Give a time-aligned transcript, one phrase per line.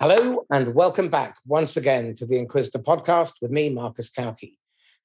[0.00, 4.56] Hello, and welcome back once again to the Inquisitor podcast with me, Marcus Cauchi.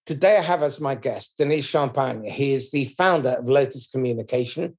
[0.03, 2.23] Today, I have as my guest Denis Champagne.
[2.23, 4.75] He is the founder of Lotus Communication.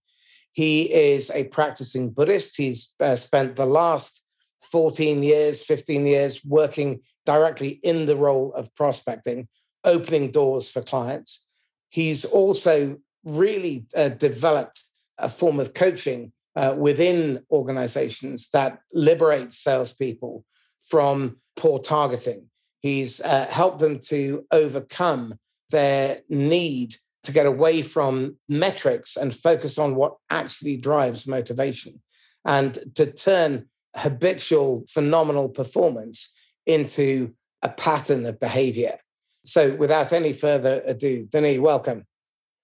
[0.51, 2.57] He is a practicing Buddhist.
[2.57, 4.25] He's uh, spent the last
[4.73, 9.47] 14 years, 15 years working directly in the role of prospecting,
[9.85, 11.47] opening doors for clients.
[11.89, 14.83] He's also really uh, developed
[15.19, 20.45] a form of coaching uh, within organizations that liberates salespeople
[20.83, 22.47] from poor targeting.
[22.81, 25.35] He's uh, helped them to overcome
[25.71, 32.01] their need to get away from metrics and focus on what actually drives motivation
[32.45, 36.31] and to turn habitual phenomenal performance
[36.67, 38.99] into a pattern of behavior.
[39.45, 42.07] So, without any further ado, Denis, welcome.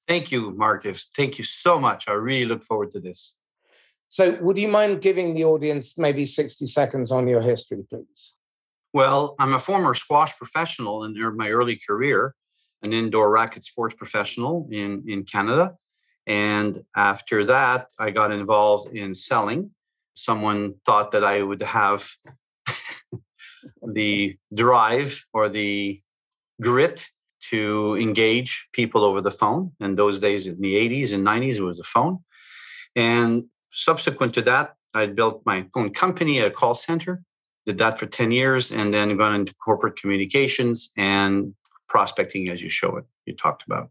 [0.09, 1.11] Thank you, Marcus.
[1.15, 2.09] Thank you so much.
[2.09, 3.36] I really look forward to this.
[4.09, 8.37] So, would you mind giving the audience maybe 60 seconds on your history, please?
[8.93, 12.35] Well, I'm a former squash professional in my early career,
[12.83, 15.75] an indoor racket sports professional in, in Canada.
[16.27, 19.71] And after that, I got involved in selling.
[20.15, 22.09] Someone thought that I would have
[23.83, 26.01] the drive or the
[26.61, 27.07] grit
[27.51, 29.73] to engage people over the phone.
[29.79, 32.19] And those days in the 80s and 90s, it was the phone.
[32.97, 33.45] And
[33.77, 37.23] subsequent to that, I built my own company, a call center,
[37.67, 41.55] did that for 10 years, and then got into corporate communications and
[41.89, 43.91] prospecting, as you show it, you talked about.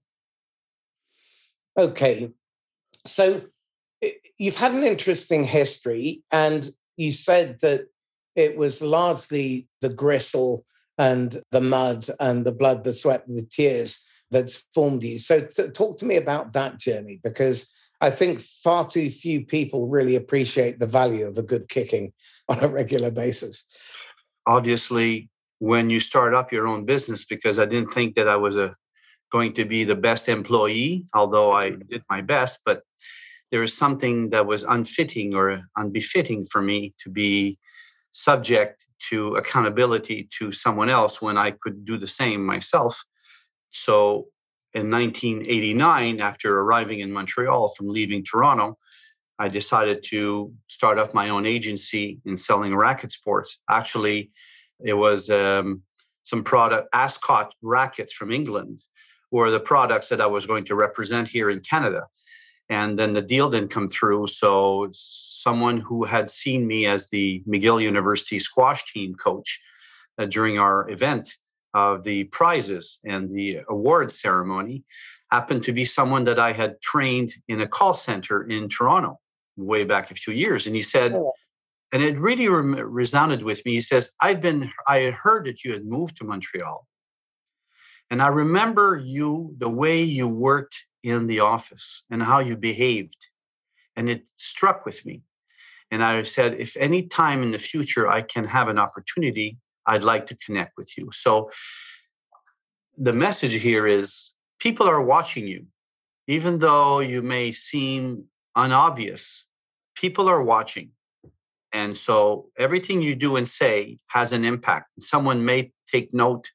[1.77, 2.31] Okay.
[3.05, 3.44] So
[4.39, 7.88] you've had an interesting history, and you said that
[8.36, 10.66] it was largely the gristle
[10.97, 15.20] and the mud and the blood, the sweat, and the tears that's formed you.
[15.20, 17.70] So, talk to me about that journey because
[18.02, 22.14] I think far too few people really appreciate the value of a good kicking
[22.50, 23.66] on a regular basis.
[24.48, 25.30] Obviously,
[25.60, 28.76] when you start up your own business, because I didn't think that I was a
[29.32, 31.88] going to be the best employee, although I mm.
[31.89, 32.84] did my best, but
[33.52, 37.58] there was something that was unfitting or unbefitting for me to be
[38.11, 43.04] subject to accountability to someone else when I could do the same myself.
[43.72, 44.28] So
[44.75, 48.77] in 1989, after arriving in Montreal from leaving Toronto,
[49.39, 53.59] I decided to start up my own agency in selling racket sports.
[53.69, 54.31] Actually,
[54.83, 55.81] it was um,
[56.23, 58.81] some product, Ascot rackets from England
[59.31, 62.03] were the products that I was going to represent here in Canada
[62.69, 64.27] and then the deal didn't come through.
[64.27, 69.61] So someone who had seen me as the McGill University squash team coach
[70.17, 71.30] uh, during our event
[71.75, 74.83] of the prizes and the award ceremony
[75.30, 79.19] happened to be someone that I had trained in a call center in Toronto
[79.58, 80.67] way back a few years.
[80.67, 81.33] And he said, oh.
[81.91, 83.73] and it really re- resounded with me.
[83.73, 86.87] He says, I've been, I had heard that you had moved to Montreal.
[88.09, 93.21] And I remember you, the way you worked in the office and how you behaved.
[93.97, 95.23] And it struck with me.
[95.92, 99.57] And I said, if any time in the future I can have an opportunity,
[99.88, 101.10] I'd like to connect with you.
[101.12, 101.52] So
[102.98, 105.66] the message here is people are watching you.
[106.28, 108.26] Even though you may seem
[108.56, 109.46] unobvious,
[109.96, 110.92] people are watching.
[111.72, 114.88] And so everything you do and say has an impact.
[115.00, 116.50] Someone may take note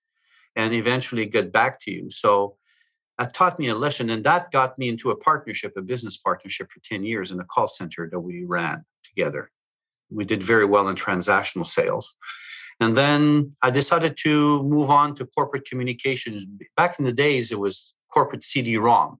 [0.57, 2.11] and eventually get back to you.
[2.11, 2.57] So
[3.19, 4.11] that taught me a lesson.
[4.11, 7.45] And that got me into a partnership, a business partnership for 10 years in a
[7.45, 9.51] call center that we ran together.
[10.11, 12.17] We did very well in transactional sales.
[12.81, 16.47] And then I decided to move on to corporate communications.
[16.77, 19.19] Back in the days, it was corporate CD-ROM.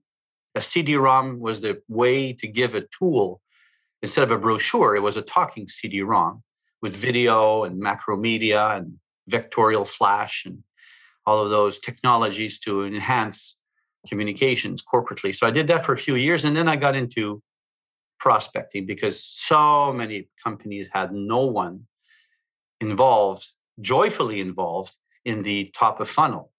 [0.55, 3.39] A CD-ROM was the way to give a tool
[4.01, 4.95] instead of a brochure.
[4.95, 6.41] It was a talking CD-ROM
[6.81, 8.97] with video and macromedia and
[9.29, 10.63] vectorial flash and
[11.27, 13.61] all of those technologies to enhance
[14.07, 15.35] communications corporately.
[15.35, 17.43] So I did that for a few years and then I got into
[18.19, 21.85] prospecting because so many companies had no one
[22.81, 23.47] involved,
[23.79, 24.93] joyfully involved
[25.23, 26.51] in the top of funnel.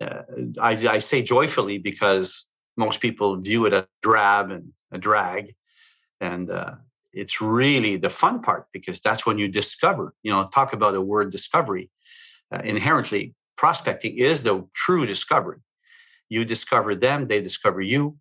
[0.00, 0.22] Uh,
[0.60, 5.54] I, I, say joyfully because most people view it as drab and a drag.
[6.20, 6.74] And uh,
[7.12, 11.00] it's really the fun part because that's when you discover, you know, talk about a
[11.00, 11.90] word discovery.
[12.52, 15.58] Uh, inherently, prospecting is the true discovery
[16.28, 18.16] you discover them, they discover you.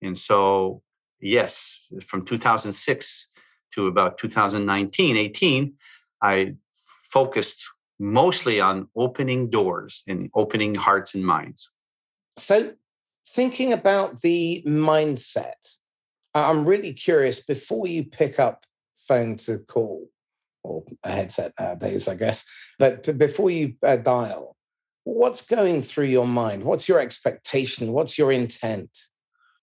[0.00, 0.82] And so,
[1.20, 3.28] yes, from 2006
[3.74, 5.74] to about 2019, 18,
[6.22, 6.54] I
[7.10, 7.64] focused
[7.98, 11.70] mostly on opening doors and opening hearts and minds.
[12.36, 12.72] So,
[13.26, 15.76] thinking about the mindset,
[16.34, 18.64] I'm really curious before you pick up
[18.96, 20.08] phone to call,
[20.62, 22.44] or a headset nowadays, I guess.
[22.78, 24.56] But before you uh, dial,
[25.04, 26.64] what's going through your mind?
[26.64, 27.92] What's your expectation?
[27.92, 28.90] What's your intent?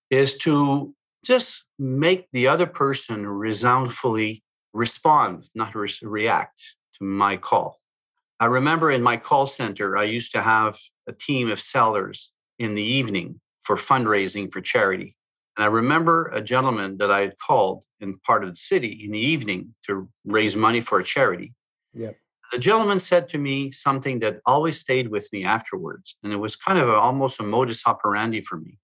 [0.10, 4.42] Is to just make the other person resoundfully
[4.74, 7.80] respond, not re- react to my call.
[8.40, 10.78] I remember in my call center, I used to have
[11.08, 15.16] a team of sellers in the evening for fundraising for charity.
[15.58, 19.12] And I remember a gentleman that I had called in part of the city in
[19.12, 21.54] the evening to raise money for a charity.
[21.94, 22.16] Yep.
[22.52, 26.16] The gentleman said to me something that always stayed with me afterwards.
[26.24, 28.80] And it was kind of a, almost a modus operandi for me.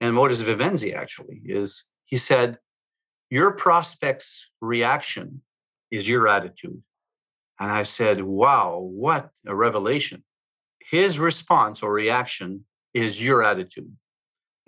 [0.00, 2.58] And modus vivendi, actually, is he said,
[3.34, 5.42] Your prospect's reaction
[5.90, 6.80] is your attitude.
[7.58, 10.22] And I said, Wow, what a revelation.
[10.78, 12.64] His response or reaction
[13.02, 13.90] is your attitude.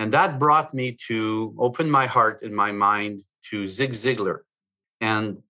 [0.00, 4.38] And that brought me to open my heart and my mind to Zig Ziglar.
[5.00, 5.44] And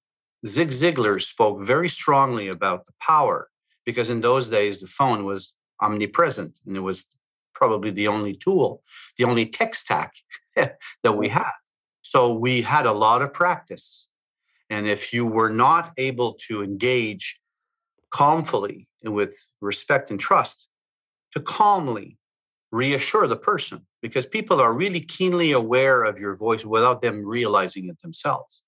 [0.47, 3.49] Zig Ziglar spoke very strongly about the power
[3.87, 7.07] because in those days the phone was omnipresent and it was
[7.55, 8.83] probably the only tool,
[9.17, 10.13] the only tech stack
[10.55, 11.57] that we had.
[12.07, 14.09] So we had a lot of practice.
[14.71, 17.41] And if you were not able to engage
[18.13, 20.69] calmly and with respect and trust,
[21.33, 22.17] to calmly
[22.71, 27.89] reassure the person, because people are really keenly aware of your voice without them realizing
[27.89, 28.63] it themselves.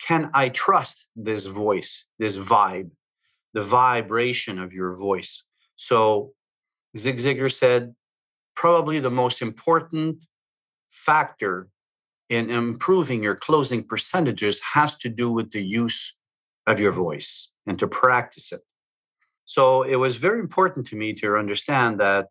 [0.00, 2.90] Can I trust this voice, this vibe,
[3.52, 5.44] the vibration of your voice?
[5.74, 6.34] So
[6.96, 7.96] Zig Ziglar said,
[8.54, 10.24] probably the most important
[10.86, 11.68] factor
[12.28, 16.16] in improving your closing percentages has to do with the use
[16.66, 18.60] of your voice and to practice it.
[19.44, 22.28] So it was very important to me to understand that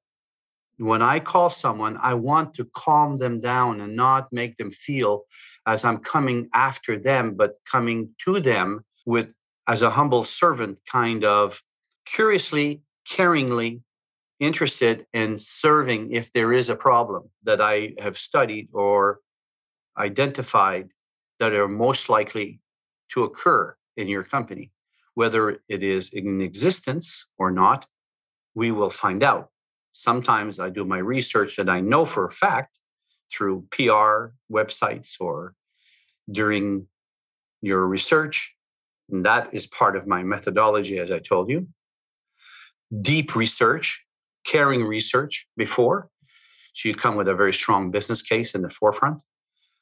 [0.77, 5.23] when I call someone, I want to calm them down and not make them feel
[5.65, 9.33] as I'm coming after them, but coming to them with,
[9.67, 11.61] as a humble servant, kind of
[12.05, 13.81] curiously, caringly
[14.41, 19.19] interested in serving if there is a problem that I have studied or
[19.97, 20.89] identified
[21.39, 22.59] that are most likely
[23.09, 24.71] to occur in your company.
[25.13, 27.85] Whether it is in existence or not,
[28.53, 29.49] we will find out.
[29.93, 32.79] Sometimes I do my research that I know for a fact
[33.31, 35.53] through PR websites or
[36.29, 36.87] during
[37.61, 38.53] your research.
[39.09, 41.67] And that is part of my methodology, as I told you.
[43.01, 44.03] Deep research,
[44.45, 46.09] caring research before.
[46.73, 49.21] So you come with a very strong business case in the forefront.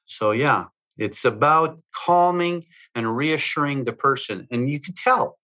[0.06, 0.66] So, yeah,
[0.98, 2.66] it's about calming
[2.96, 4.48] and reassuring the person.
[4.52, 5.40] And you can tell,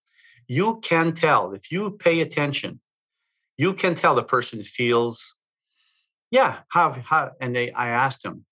[0.47, 2.79] you can tell if you pay attention,
[3.57, 5.35] you can tell the person feels,
[6.31, 8.45] yeah, how, how and they, I asked him,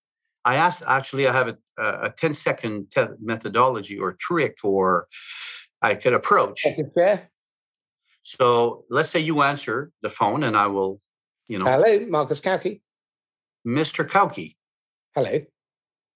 [0.43, 5.07] I asked, actually, I have a, a 10 second te- methodology or trick or
[5.81, 6.65] I could approach.
[8.23, 10.99] So let's say you answer the phone and I will,
[11.47, 11.65] you know.
[11.65, 12.81] Hello, Marcus Cauchi.
[13.65, 14.07] Mr.
[14.07, 14.55] Cauchi.
[15.15, 15.39] Hello.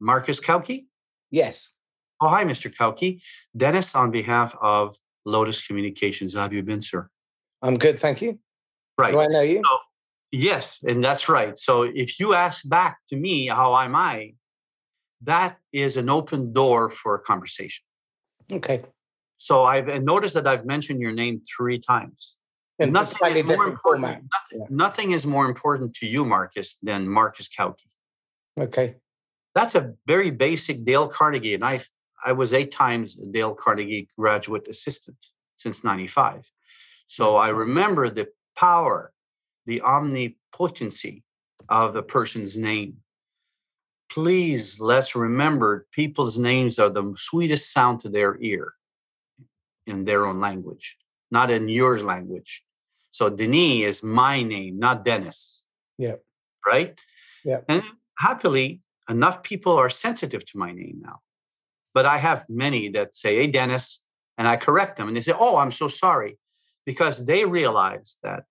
[0.02, 0.88] Marcus Cauchi?
[1.30, 1.72] Yes.
[2.20, 2.74] Oh, hi, Mr.
[2.74, 3.22] Cauchi.
[3.56, 6.34] Dennis, on behalf of Lotus Communications.
[6.34, 7.08] How have you been, sir?
[7.62, 8.40] I'm good, thank you.
[8.98, 9.12] Right.
[9.12, 9.62] Do I know you?
[9.64, 9.78] So,
[10.32, 11.58] yes, and that's right.
[11.58, 14.34] So if you ask back to me, how am I?
[15.24, 17.84] That is an open door for a conversation.
[18.52, 18.82] Okay.
[19.38, 22.38] So I've noticed that I've mentioned your name three times.
[22.80, 24.04] And nothing is more important.
[24.04, 24.66] Nothing, yeah.
[24.70, 27.86] nothing, is more important to you, Marcus, than Marcus Cauchi.
[28.60, 28.96] Okay
[29.54, 31.56] that's a very basic Dale Carnegie.
[31.56, 31.80] And I,
[32.26, 35.18] I was eight times a Dale Carnegie graduate assistant
[35.58, 36.50] since 95.
[37.08, 37.58] So I mm-hmm.
[37.58, 39.12] remember the power,
[39.66, 41.24] the omnipotency
[41.70, 42.98] of the person's name.
[44.10, 48.74] Please let's remember people's names are the sweetest sound to their ear
[49.88, 50.98] in their own language,
[51.32, 52.64] not in your language.
[53.12, 55.64] So Denis is my name, not Dennis.
[55.98, 56.16] Yeah.
[56.66, 57.00] Right?
[57.46, 57.62] Yeah.
[57.68, 57.84] And
[58.18, 61.20] happily, enough people are sensitive to my name now.
[61.94, 64.02] But I have many that say, Hey, Dennis,
[64.38, 66.38] and I correct them and they say, Oh, I'm so sorry,
[66.86, 68.46] because they realize that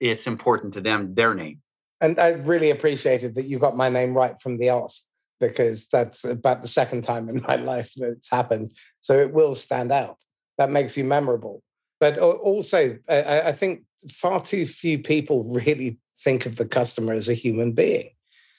[0.00, 1.60] it's important to them, their name.
[2.00, 4.98] And I really appreciated that you got my name right from the off,
[5.40, 8.72] because that's about the second time in my life that it's happened.
[9.00, 10.18] So it will stand out.
[10.58, 11.62] That makes you memorable.
[12.00, 17.34] But also, I think far too few people really think of the customer as a
[17.34, 18.10] human being.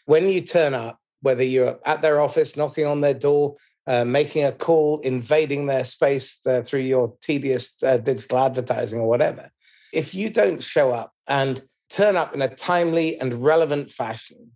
[0.06, 3.56] When you turn up whether you're at their office, knocking on their door,
[3.88, 9.10] uh, making a call, invading their space uh, through your tedious uh, digital advertising or
[9.10, 9.50] whatever.
[9.92, 14.52] If you don't show up and turn up in a timely and relevant fashion,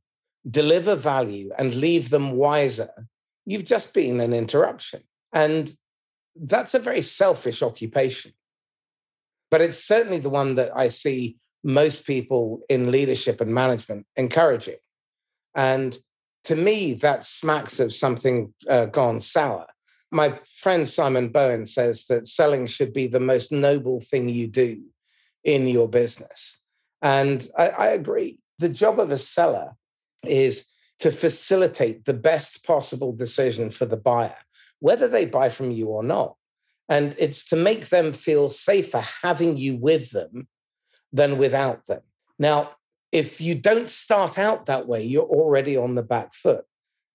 [0.47, 2.91] deliver value, and leave them wiser,
[3.45, 5.01] you've just been an interruption.
[5.33, 5.73] And
[6.35, 8.31] that's a very selfish occupation.
[9.49, 14.77] But it's certainly the one that I see most people in leadership and management encouraging.
[15.55, 15.97] And
[16.45, 19.67] to me, that smacks of something uh, gone sour.
[20.11, 24.81] My friend Simon Bowen says that selling should be the most noble thing you do
[25.43, 26.61] in your business.
[27.01, 28.39] And I, I agree.
[28.57, 29.73] The job of a seller
[30.23, 30.65] is
[30.99, 34.35] to facilitate the best possible decision for the buyer,
[34.79, 36.35] whether they buy from you or not.
[36.89, 40.47] And it's to make them feel safer having you with them
[41.13, 42.01] than without them.
[42.37, 42.71] Now,
[43.11, 46.65] if you don't start out that way, you're already on the back foot.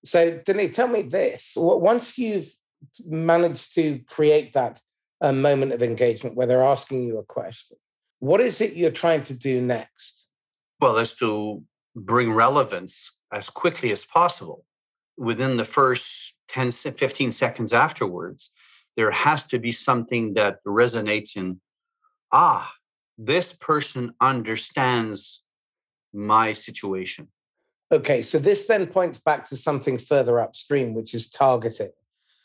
[0.05, 2.51] So, Denis, tell me this: once you've
[3.05, 4.81] managed to create that
[5.21, 7.77] uh, moment of engagement where they're asking you a question,
[8.19, 10.29] what is it you're trying to do next?
[10.81, 11.63] Well, is to
[11.95, 14.65] bring relevance as quickly as possible.
[15.17, 18.53] Within the first 10, 15 seconds afterwards,
[18.97, 21.61] there has to be something that resonates in,
[22.33, 22.73] ah,
[23.17, 25.44] this person understands
[26.15, 27.29] my situation.
[27.93, 31.93] Okay, so this then points back to something further upstream, which is targeting.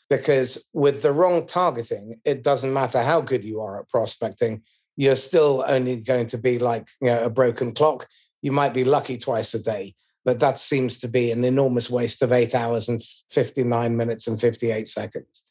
[0.08, 4.62] Because with the wrong targeting, it doesn't matter how good you are at prospecting,
[4.96, 8.06] you're still only going to be like you know, a broken clock.
[8.42, 12.22] You might be lucky twice a day, but that seems to be an enormous waste
[12.22, 15.42] of eight hours and 59 minutes and 58 seconds.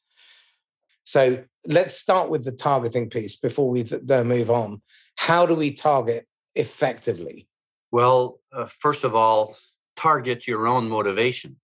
[1.03, 4.81] So let's start with the targeting piece before we th- uh, move on.
[5.17, 7.48] How do we target effectively?
[7.91, 9.55] Well, uh, first of all,
[9.95, 11.57] target your own motivation.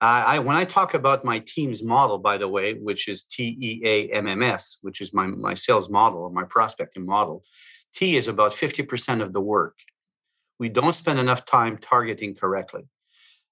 [0.00, 3.56] I, I, when I talk about my team's model, by the way, which is T
[3.60, 7.44] E A M M S, which is my, my sales model or my prospecting model,
[7.94, 9.78] T is about 50% of the work.
[10.58, 12.88] We don't spend enough time targeting correctly.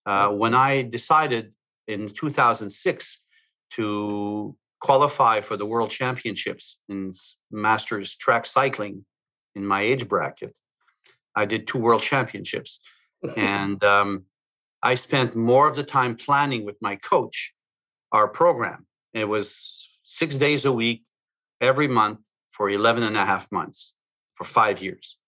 [0.07, 1.53] Uh, when I decided
[1.87, 3.27] in 2006
[3.73, 7.13] to qualify for the world championships in
[7.51, 9.05] masters track cycling
[9.55, 10.57] in my age bracket,
[11.35, 12.81] I did two world championships.
[13.37, 14.25] and um,
[14.83, 17.55] I spent more of the time planning with my coach
[18.13, 18.87] our program.
[19.13, 21.05] It was six days a week,
[21.61, 22.21] every month
[22.51, 23.95] for 11 and a half months
[24.35, 25.19] for five years.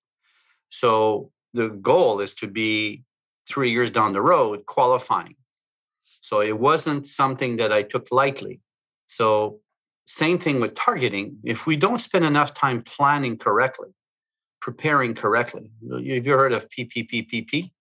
[0.70, 3.04] So the goal is to be
[3.48, 5.36] three years down the road qualifying.
[6.20, 8.60] So it wasn't something that I took lightly.
[9.06, 9.60] So,
[10.06, 11.36] same thing with targeting.
[11.44, 13.90] If we don't spend enough time planning correctly,
[14.62, 15.68] preparing correctly.
[15.90, 17.72] Have you heard of PPPPP?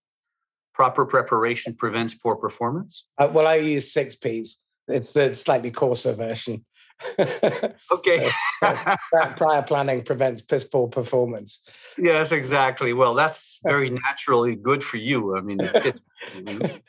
[0.74, 3.06] Proper preparation prevents poor performance.
[3.16, 4.58] Uh, well, I use six Ps.
[4.88, 6.64] It's the slightly coarser version.
[7.18, 8.30] okay.
[8.62, 8.96] uh,
[9.36, 11.68] prior planning prevents piss poor performance.
[11.98, 12.92] Yes, exactly.
[12.92, 15.36] Well, that's very naturally good for you.
[15.36, 16.00] I mean, it fits.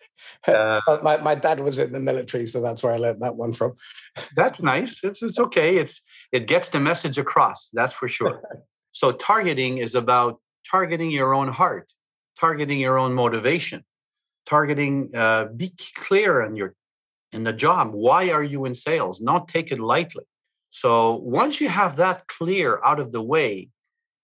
[0.48, 3.54] Uh, my, my dad was in the military, so that's where I learned that one
[3.54, 3.74] from.
[4.36, 5.04] That's nice.
[5.04, 5.78] It's, it's okay.
[5.78, 7.70] It's it gets the message across.
[7.74, 8.42] That's for sure.
[8.94, 11.92] So targeting is about targeting your own heart,
[12.40, 13.84] targeting your own motivation,
[14.46, 15.10] targeting.
[15.14, 16.76] Uh, be clear in your
[17.32, 17.92] in the job.
[17.92, 19.22] Why are you in sales?
[19.22, 20.24] Not take it lightly.
[20.70, 23.70] So once you have that clear out of the way,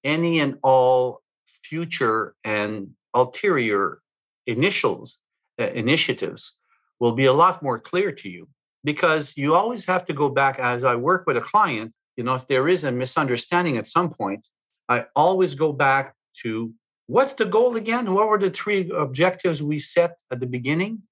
[0.03, 3.99] any and all future and ulterior
[4.47, 5.19] initials
[5.59, 6.57] uh, initiatives
[6.99, 8.47] will be a lot more clear to you
[8.83, 12.35] because you always have to go back as I work with a client, you know,
[12.35, 14.47] if there is a misunderstanding at some point,
[14.89, 16.74] I always go back to
[17.08, 18.13] what's the goal again?
[18.13, 21.03] What were the three objectives we set at the beginning?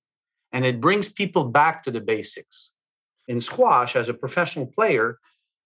[0.51, 2.73] And it brings people back to the basics.
[3.27, 5.19] In squash, as a professional player,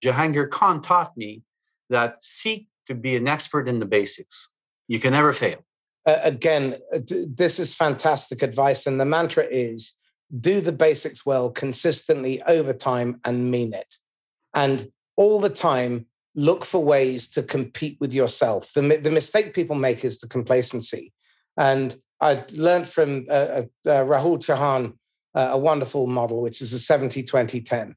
[0.04, 1.42] Jahangir Khan taught me
[1.90, 4.50] that seek to be an expert in the basics.
[4.88, 5.64] You can never fail.
[6.04, 6.78] Uh, again,
[7.08, 8.86] this is fantastic advice.
[8.86, 9.96] And the mantra is
[10.40, 13.94] do the basics well, consistently over time, and mean it.
[14.54, 18.72] And all the time, look for ways to compete with yourself.
[18.72, 21.12] The, the mistake people make is the complacency.
[21.56, 24.94] And I learned from uh, uh, uh Rahul Chauhan
[25.34, 27.94] uh, a wonderful model, which is a 70 20 10.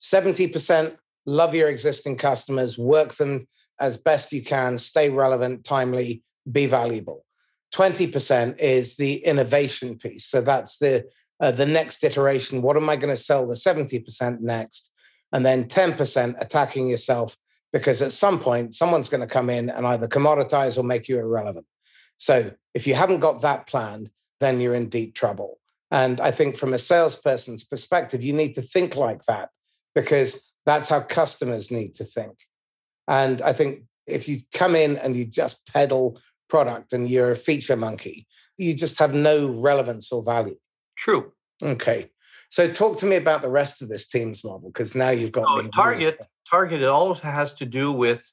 [0.00, 3.46] 70% love your existing customers, work them
[3.80, 7.24] as best you can, stay relevant, timely, be valuable.
[7.74, 10.24] 20% is the innovation piece.
[10.24, 11.04] So that's the
[11.40, 12.62] uh, the next iteration.
[12.62, 14.92] What am I going to sell the 70% next?
[15.30, 17.36] And then 10% attacking yourself
[17.72, 21.18] because at some point someone's going to come in and either commoditize or make you
[21.18, 21.66] irrelevant.
[22.16, 24.10] So if you haven't got that planned,
[24.40, 25.58] then you're in deep trouble.
[25.90, 29.50] And I think from a salesperson's perspective, you need to think like that
[29.94, 32.36] because that's how customers need to think.
[33.06, 37.36] And I think if you come in and you just peddle product and you're a
[37.36, 38.26] feature monkey,
[38.58, 40.56] you just have no relevance or value.
[40.96, 41.32] True.
[41.62, 42.10] Okay.
[42.50, 45.46] So talk to me about the rest of this teams model because now you've got
[45.46, 46.18] so target.
[46.48, 48.32] Target it all has to do with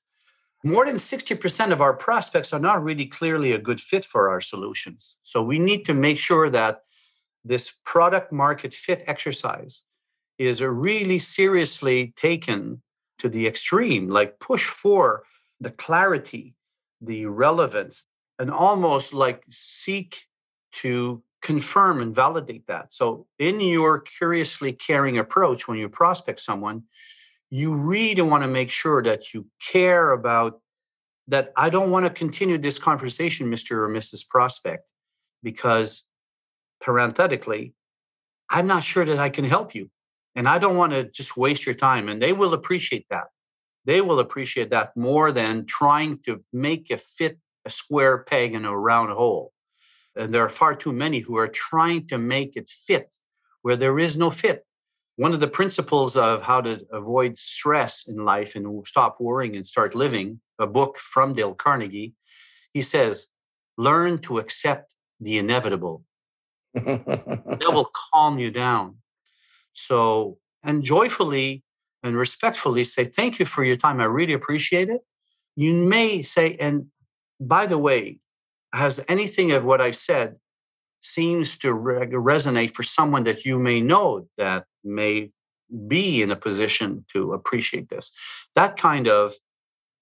[0.64, 4.42] more than 60% of our prospects are not really clearly a good fit for our
[4.42, 5.18] solutions.
[5.22, 6.80] So we need to make sure that
[7.44, 9.84] this product market fit exercise
[10.40, 12.82] is really seriously taken
[13.20, 15.24] to the extreme, like push for
[15.60, 16.56] the clarity,
[17.00, 18.08] the relevance,
[18.40, 20.26] and almost like seek
[20.72, 22.92] to confirm and validate that.
[22.92, 26.84] So, in your curiously caring approach, when you prospect someone,
[27.52, 30.60] you really want to make sure that you care about
[31.28, 31.54] that.
[31.56, 33.72] I don't want to continue this conversation, Mr.
[33.84, 34.28] or Mrs.
[34.28, 34.84] Prospect,
[35.44, 36.06] because
[36.82, 37.76] parenthetically,
[38.50, 39.92] I'm not sure that I can help you.
[40.38, 42.10] And I don't want to just waste your time.
[42.10, 43.28] And they will appreciate that.
[43.86, 48.66] They will appreciate that more than trying to make a fit a square peg in
[48.66, 49.52] a round hole.
[50.16, 53.16] And there are far too many who are trying to make it fit
[53.62, 54.66] where there is no fit.
[55.18, 59.66] One of the principles of how to avoid stress in life and stop worrying and
[59.66, 62.14] start living, a book from Dale Carnegie,
[62.74, 63.28] he says,
[63.78, 66.04] learn to accept the inevitable.
[66.74, 68.98] that will calm you down.
[69.74, 71.64] So, and joyfully
[72.04, 74.00] and respectfully say, Thank you for your time.
[74.02, 75.02] I really appreciate it.
[75.56, 76.88] You may say, and
[77.40, 78.20] by the way,
[78.76, 80.36] has anything of what I've said
[81.02, 85.32] seems to re- resonate for someone that you may know that may
[85.88, 88.12] be in a position to appreciate this?
[88.56, 89.34] That kind of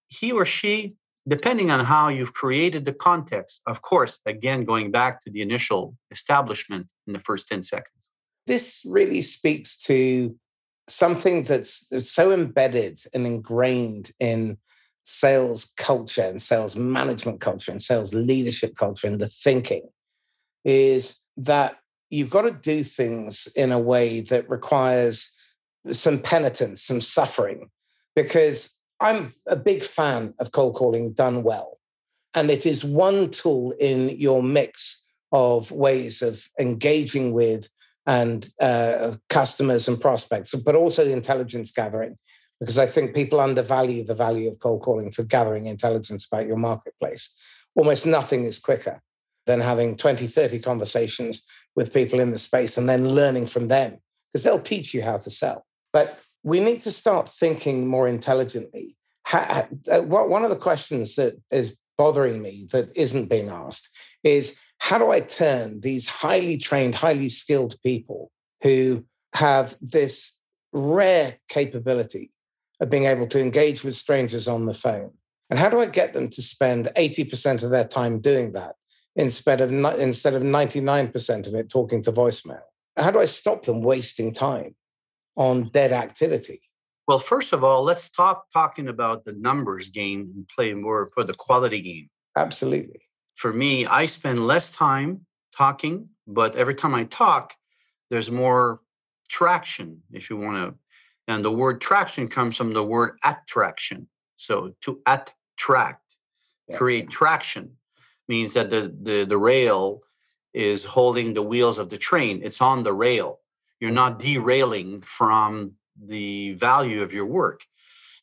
[0.07, 0.95] he or she,
[1.27, 5.95] depending on how you've created the context, of course, again, going back to the initial
[6.11, 8.09] establishment in the first 10 seconds
[8.45, 10.35] this really speaks to
[10.89, 14.57] something that's, that's so embedded and ingrained in
[15.03, 19.87] sales culture and sales management culture and sales leadership culture and the thinking
[20.63, 21.77] is that
[22.09, 25.31] you've got to do things in a way that requires
[25.91, 27.69] some penitence, some suffering,
[28.15, 28.69] because
[28.99, 31.79] I'm a big fan of cold calling done well.
[32.35, 37.69] And it is one tool in your mix of ways of engaging with
[38.05, 42.17] and uh, customers and prospects, but also the intelligence gathering,
[42.63, 46.55] because I think people undervalue the value of cold calling for gathering intelligence about your
[46.55, 47.29] marketplace.
[47.75, 49.01] Almost nothing is quicker
[49.45, 51.43] than having 20, 30 conversations
[51.75, 53.97] with people in the space and then learning from them,
[54.31, 55.65] because they'll teach you how to sell.
[55.91, 58.95] But we need to start thinking more intelligently.
[59.33, 59.63] Uh,
[60.01, 63.89] one of the questions that is bothering me that isn't being asked
[64.23, 70.37] is how do I turn these highly trained, highly skilled people who have this
[70.71, 72.32] rare capability
[72.83, 75.11] of being able to engage with strangers on the phone?
[75.49, 78.75] And how do I get them to spend 80% of their time doing that
[79.15, 82.61] instead of, instead of 99% of it talking to voicemail?
[82.97, 84.75] How do I stop them wasting time
[85.35, 86.61] on dead activity?
[87.07, 91.23] Well, first of all, let's stop talking about the numbers game and play more for
[91.23, 92.09] the quality game.
[92.37, 93.01] Absolutely
[93.35, 97.53] for me, I spend less time talking, but every time I talk,
[98.09, 98.81] there's more
[99.29, 100.75] traction, if you want to.
[101.27, 104.07] And the word traction comes from the word attraction.
[104.35, 106.17] So to attract,
[106.67, 106.77] yeah.
[106.77, 107.71] create traction
[108.27, 110.01] means that the, the, the rail
[110.53, 112.41] is holding the wheels of the train.
[112.43, 113.39] It's on the rail.
[113.79, 117.61] You're not derailing from the value of your work.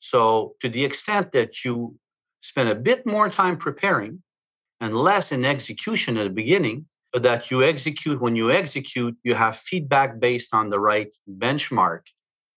[0.00, 1.96] So, to the extent that you
[2.40, 4.22] spend a bit more time preparing,
[4.80, 9.34] and less in execution at the beginning but that you execute when you execute you
[9.34, 12.02] have feedback based on the right benchmark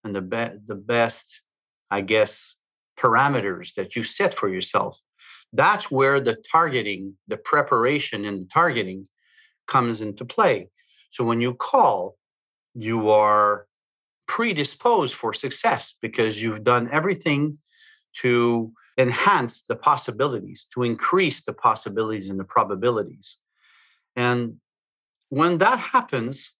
[0.03, 1.41] and the be- the best
[1.91, 2.57] i guess
[2.97, 4.99] parameters that you set for yourself
[5.53, 9.07] that's where the targeting the preparation and the targeting
[9.67, 10.69] comes into play
[11.09, 12.15] so when you call
[12.75, 13.67] you are
[14.27, 17.57] predisposed for success because you've done everything
[18.21, 23.39] to enhance the possibilities, to increase the possibilities and the probabilities.
[24.15, 24.57] And
[25.29, 26.53] when that happens,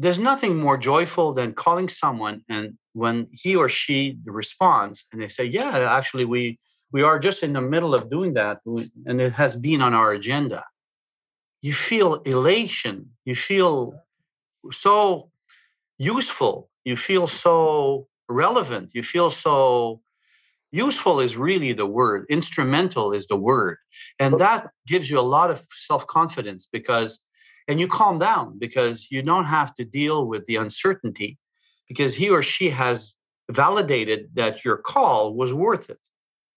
[0.00, 5.28] there's nothing more joyful than calling someone and when he or she responds and they
[5.28, 6.58] say, Yeah, actually, we
[6.90, 8.60] we are just in the middle of doing that
[9.06, 10.64] and it has been on our agenda.
[11.62, 13.94] You feel elation, you feel
[14.70, 15.30] so
[15.98, 20.00] useful, you feel so relevant, you feel so
[20.72, 22.24] useful is really the word.
[22.30, 23.76] Instrumental is the word.
[24.18, 25.58] And that gives you a lot of
[25.88, 27.20] self-confidence because
[27.68, 31.38] and you calm down because you don't have to deal with the uncertainty
[31.88, 33.14] because he or she has
[33.50, 35.98] validated that your call was worth it.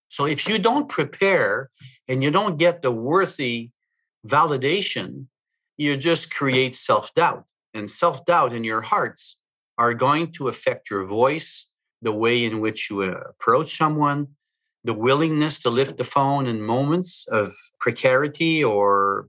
[0.10, 1.70] So if you don't prepare
[2.08, 3.72] and you don't get the worthy
[4.28, 5.28] validation
[5.78, 7.46] you just create self-doubt.
[7.74, 9.40] And self doubt in your hearts
[9.78, 11.70] are going to affect your voice,
[12.02, 14.28] the way in which you uh, approach someone,
[14.84, 19.28] the willingness to lift the phone in moments of precarity or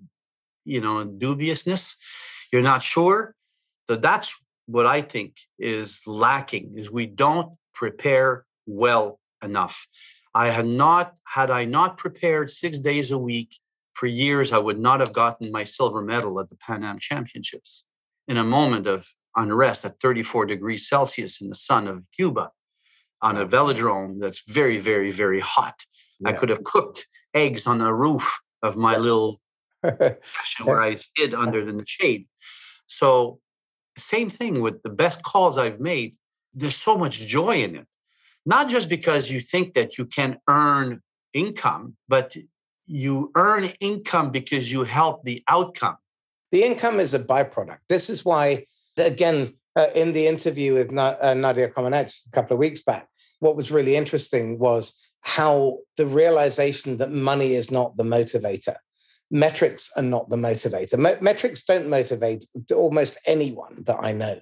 [0.65, 1.97] you know dubiousness
[2.53, 3.35] you're not sure
[3.89, 9.87] so that's what i think is lacking is we don't prepare well enough
[10.35, 13.59] i had not had i not prepared six days a week
[13.95, 17.85] for years i would not have gotten my silver medal at the pan am championships
[18.29, 22.51] in a moment of unrest at 34 degrees celsius in the sun of cuba
[23.25, 25.75] on a velodrome that's very, very, very hot.
[26.21, 26.29] Yeah.
[26.29, 29.41] I could have cooked eggs on the roof of my little
[30.65, 32.27] where I hid under the shade.
[32.87, 33.41] So,
[33.97, 36.17] same thing with the best calls I've made.
[36.53, 37.87] There's so much joy in it,
[38.45, 41.01] not just because you think that you can earn
[41.33, 42.37] income, but
[42.87, 45.97] you earn income because you help the outcome.
[46.53, 47.79] The income is a byproduct.
[47.89, 48.67] This is why,
[48.97, 53.09] again, uh, in the interview with Na- uh, Nadia Comaneci a couple of weeks back,
[53.41, 58.77] what was really interesting was how the realization that money is not the motivator.
[59.35, 60.97] Metrics are not the motivator.
[60.97, 64.39] Mo- metrics don't motivate almost anyone that I know.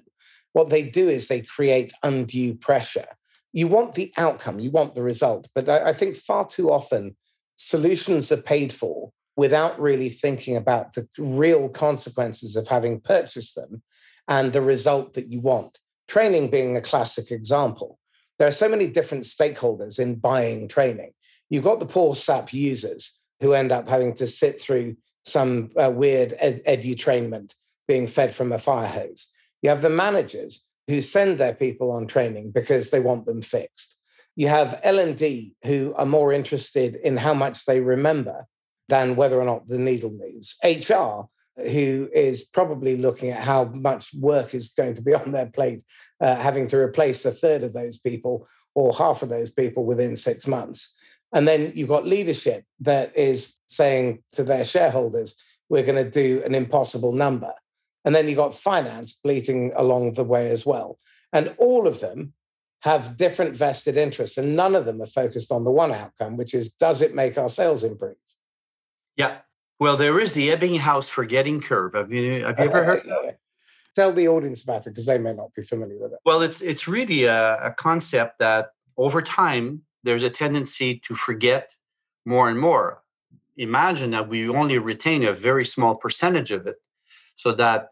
[0.51, 3.07] What they do is they create undue pressure.
[3.53, 5.49] You want the outcome, you want the result.
[5.55, 7.17] But I, I think far too often
[7.55, 13.81] solutions are paid for without really thinking about the real consequences of having purchased them
[14.27, 15.79] and the result that you want.
[16.07, 17.97] Training being a classic example.
[18.37, 21.13] There are so many different stakeholders in buying training.
[21.49, 25.91] You've got the poor SAP users who end up having to sit through some uh,
[25.91, 27.51] weird ed- edutrainment
[27.89, 29.27] being fed from a fire hose.
[29.61, 33.97] You have the managers who send their people on training because they want them fixed.
[34.37, 38.47] You have L&D who are more interested in how much they remember
[38.87, 40.55] than whether or not the needle moves.
[40.63, 41.27] HR
[41.57, 45.83] who is probably looking at how much work is going to be on their plate,
[46.21, 50.15] uh, having to replace a third of those people or half of those people within
[50.15, 50.95] six months.
[51.33, 55.35] And then you've got leadership that is saying to their shareholders,
[55.69, 57.53] we're going to do an impossible number.
[58.05, 60.97] And then you've got finance bleating along the way as well.
[61.31, 62.33] And all of them
[62.81, 66.53] have different vested interests, and none of them are focused on the one outcome, which
[66.53, 68.17] is does it make our sales improve?
[69.15, 69.37] Yeah,
[69.79, 71.93] well, there is the Ebbinghaus forgetting curve.
[71.93, 73.37] Have you have you ever heard that?
[73.95, 76.19] Tell the audience about it because they may not be familiar with it.
[76.25, 81.75] Well, it's it's really a, a concept that over time there's a tendency to forget
[82.25, 83.01] more and more.
[83.57, 86.77] Imagine that we only retain a very small percentage of it,
[87.35, 87.89] so that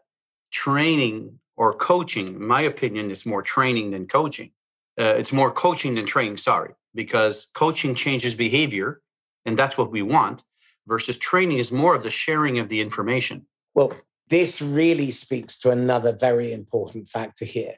[0.50, 4.50] training or coaching, in my opinion, is more training than coaching.
[4.98, 6.36] Uh, it's more coaching than training.
[6.36, 9.00] Sorry, because coaching changes behavior,
[9.46, 10.42] and that's what we want
[10.86, 13.46] versus training is more of the sharing of the information.
[13.74, 13.92] Well,
[14.28, 17.74] this really speaks to another very important factor here,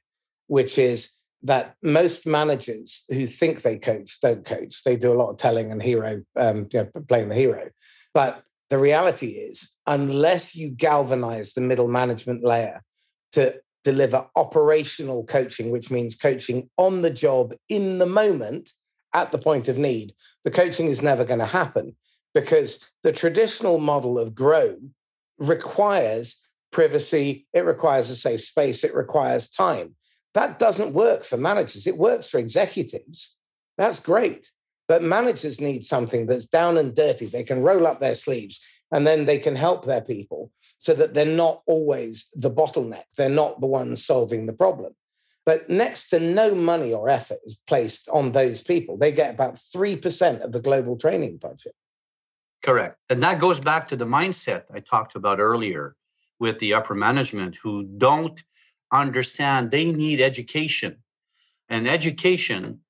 [0.46, 1.10] which is
[1.44, 4.82] that most managers who think they coach don't coach.
[4.82, 7.68] They do a lot of telling and hero, um, you know, playing the hero.
[8.14, 12.82] But the reality is, unless you galvanize the middle management layer
[13.32, 13.54] to
[13.84, 18.72] deliver operational coaching, which means coaching on the job in the moment
[19.12, 21.94] at the point of need, the coaching is never going to happen
[22.32, 24.76] because the traditional model of grow
[25.38, 26.40] requires
[26.72, 29.94] privacy, it requires a safe space, it requires time.
[30.34, 31.86] That doesn't work for managers.
[31.86, 33.36] It works for executives.
[33.78, 34.50] That's great.
[34.86, 37.26] But managers need something that's down and dirty.
[37.26, 38.60] They can roll up their sleeves
[38.92, 43.04] and then they can help their people so that they're not always the bottleneck.
[43.16, 44.94] They're not the ones solving the problem.
[45.46, 48.96] But next to no money or effort is placed on those people.
[48.96, 51.74] They get about 3% of the global training budget.
[52.62, 52.96] Correct.
[53.10, 55.96] And that goes back to the mindset I talked about earlier
[56.38, 58.42] with the upper management who don't
[59.00, 60.98] understand they need education.
[61.68, 62.80] And education,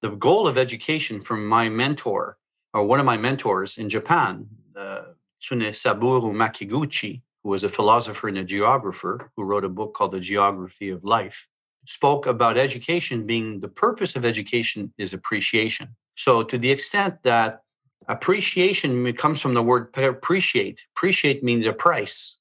[0.00, 2.38] the goal of education from my mentor,
[2.72, 4.46] or one of my mentors in Japan,
[4.76, 5.02] uh,
[5.42, 10.20] Tsunesaburo Makiguchi, who was a philosopher and a geographer who wrote a book called The
[10.20, 11.48] Geography of Life,
[11.86, 15.88] spoke about education being the purpose of education is appreciation.
[16.14, 17.62] So, to the extent that
[18.08, 20.84] Appreciation comes from the word appreciate.
[20.96, 22.38] Appreciate means a price.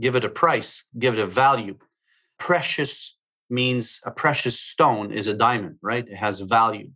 [0.00, 1.76] Give it a price, give it a value.
[2.38, 3.16] Precious
[3.50, 6.06] means a precious stone is a diamond, right?
[6.08, 6.90] It has value.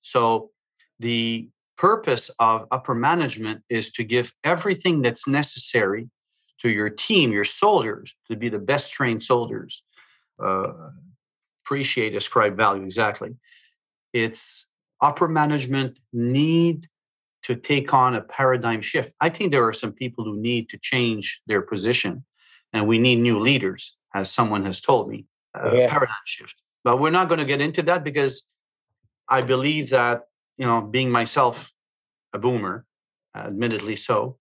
[0.00, 0.50] So
[1.00, 6.08] the purpose of upper management is to give everything that's necessary
[6.60, 9.84] to your team, your soldiers, to be the best trained soldiers.
[10.42, 10.72] Uh,
[11.64, 13.30] appreciate, ascribe value, exactly.
[14.12, 16.88] It's upper management need
[17.44, 19.14] to take on a paradigm shift.
[19.20, 22.24] I think there are some people who need to change their position
[22.72, 25.88] and we need new leaders, as someone has told me, uh, yeah.
[25.88, 26.62] paradigm shift.
[26.84, 28.44] But we're not going to get into that because
[29.28, 30.22] I believe that,
[30.56, 31.72] you know, being myself
[32.32, 32.86] a boomer,
[33.34, 34.38] admittedly so,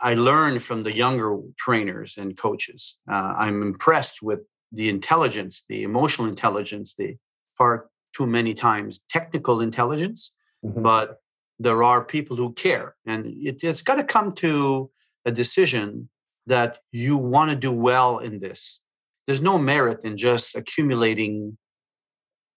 [0.00, 2.98] I learn from the younger trainers and coaches.
[3.10, 7.16] Uh, I'm impressed with the intelligence, the emotional intelligence, the
[7.56, 10.32] far too many times technical intelligence,
[10.64, 10.82] mm-hmm.
[10.82, 11.20] but
[11.58, 12.94] there are people who care.
[13.06, 14.90] And it, it's got to come to
[15.24, 16.08] a decision
[16.48, 18.80] that you want to do well in this.
[19.26, 21.58] There's no merit in just accumulating,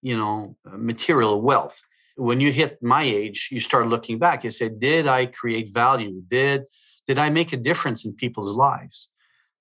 [0.01, 1.81] you know, material wealth.
[2.15, 4.43] When you hit my age, you start looking back.
[4.43, 6.21] You say, did I create value?
[6.27, 6.63] Did
[7.07, 9.11] did I make a difference in people's lives?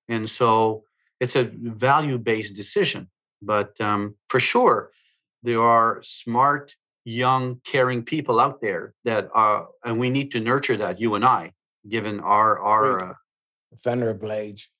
[0.08, 0.84] And so
[1.20, 1.50] it's a
[1.84, 3.08] value based decision.
[3.42, 4.90] But um, for sure,
[5.42, 10.76] there are smart, young, caring people out there that are, and we need to nurture
[10.76, 11.52] that, you and I,
[11.88, 13.14] given our, our uh,
[13.84, 14.70] venerable age.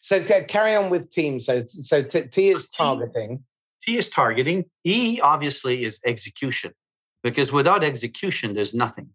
[0.00, 1.40] so carry on with team.
[1.40, 3.44] So, so T, T is targeting.
[3.82, 4.66] T is targeting.
[4.84, 6.72] E obviously is execution,
[7.22, 9.10] because without execution, there's nothing.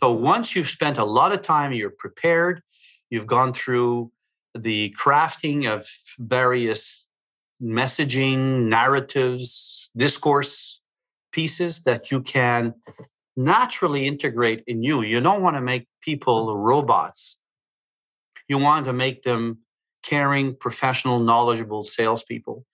[0.00, 2.62] So once you've spent a lot of time, you're prepared,
[3.10, 4.12] you've gone through
[4.54, 5.86] the crafting of
[6.18, 7.08] various
[7.62, 10.80] messaging, narratives, discourse
[11.32, 12.74] pieces that you can
[13.36, 15.02] naturally integrate in you.
[15.02, 16.56] You don't want to make people mm.
[16.56, 17.38] robots.
[18.48, 19.58] You want to make them
[20.02, 22.64] caring, professional, knowledgeable salespeople.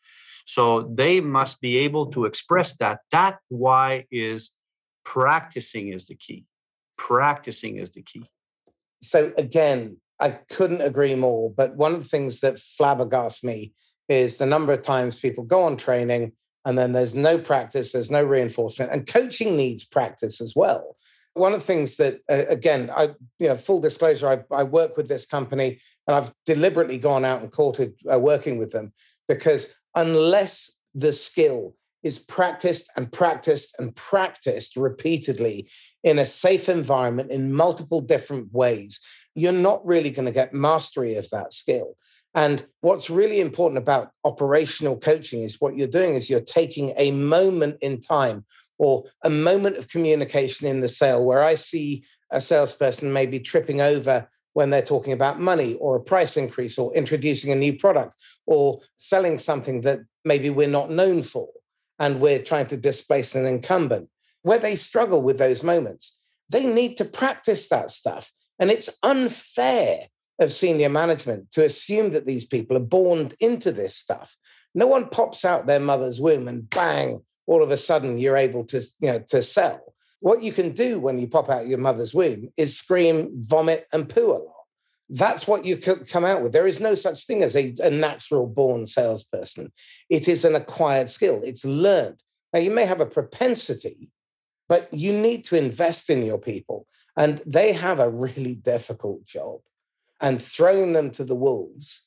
[0.44, 3.00] So they must be able to express that.
[3.10, 4.52] That why is
[5.04, 6.44] practicing is the key
[7.02, 8.30] practicing is the key.
[9.02, 11.50] So again, I couldn't agree more.
[11.50, 13.72] But one of the things that flabbergasts me
[14.08, 16.32] is the number of times people go on training
[16.64, 20.96] and then there's no practice, there's no reinforcement, and coaching needs practice as well.
[21.34, 24.98] One of the things that, uh, again, I, you know, full disclosure, I, I, work
[24.98, 28.92] with this company and I've deliberately gone out and courted uh, working with them
[29.28, 35.70] because unless the skill is practiced and practiced and practiced repeatedly
[36.04, 39.00] in a safe environment in multiple different ways,
[39.34, 41.96] you're not really going to get mastery of that skill.
[42.34, 47.10] And what's really important about operational coaching is what you're doing is you're taking a
[47.10, 48.44] moment in time
[48.78, 53.80] or a moment of communication in the sale where I see a salesperson maybe tripping
[53.80, 58.16] over when they're talking about money or a price increase or introducing a new product
[58.46, 61.48] or selling something that maybe we're not known for
[61.98, 64.08] and we're trying to displace an incumbent,
[64.42, 66.18] where they struggle with those moments.
[66.48, 68.32] They need to practice that stuff.
[68.58, 73.96] And it's unfair of senior management to assume that these people are born into this
[73.96, 74.36] stuff.
[74.74, 78.64] No one pops out their mother's womb and bang, all of a sudden you're able
[78.66, 79.94] to, you know, to sell.
[80.20, 84.08] What you can do when you pop out your mother's womb is scream, vomit, and
[84.08, 84.54] poo a lot.
[85.10, 86.52] That's what you come out with.
[86.52, 89.72] There is no such thing as a, a natural born salesperson.
[90.08, 92.22] It is an acquired skill, it's learned.
[92.52, 94.10] Now, you may have a propensity,
[94.68, 96.86] but you need to invest in your people.
[97.16, 99.60] And they have a really difficult job.
[100.22, 102.02] And throwing them to the wolves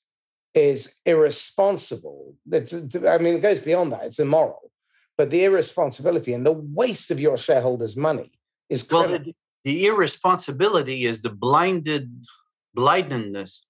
[0.54, 2.36] is irresponsible.
[2.52, 4.72] I mean, it goes beyond that, it's immoral.
[5.18, 8.32] But the irresponsibility and the waste of your shareholders' money
[8.70, 9.12] is criminal.
[9.12, 12.26] Well, the, the irresponsibility is the blinded
[12.74, 13.68] blindness,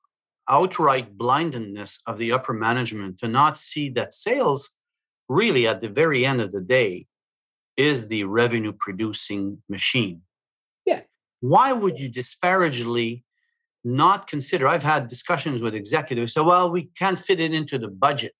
[0.47, 4.75] outright blindness of the upper management to not see that sales
[5.27, 7.08] really at the very end of the day
[7.77, 10.21] is the revenue producing machine.
[10.86, 11.01] Yeah.
[11.41, 13.24] Why would you disparagingly
[13.86, 14.67] not consider?
[14.67, 18.34] I've had discussions with executives say, well, we can't fit it into the budget.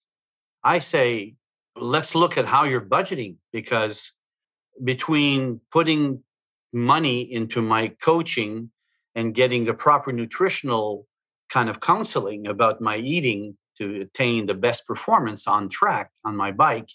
[0.64, 1.36] I say,
[1.76, 4.12] let's look at how you're budgeting because
[4.84, 6.24] between putting
[6.74, 8.72] money into my coaching
[9.14, 11.08] and getting the proper nutritional
[11.50, 16.52] kind of counseling about my eating to attain the best performance on track on my
[16.52, 16.90] bike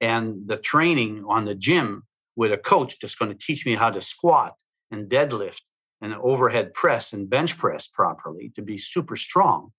[0.00, 2.02] and the training on the gym
[2.36, 4.54] with a coach that's going to teach me how to squat
[4.90, 5.62] and deadlift
[6.00, 9.72] and overhead press and bench press properly to be super strong.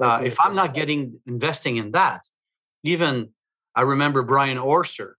[0.00, 2.22] Uh, if I'm not getting investing in that,
[2.82, 3.30] even
[3.74, 5.12] I remember Brian Orser